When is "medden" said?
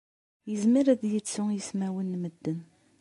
2.21-2.59